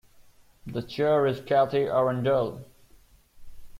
The 0.65 0.81
Chair 0.81 1.27
is 1.27 1.41
Kathie 1.41 1.85
Arundell. 1.87 2.65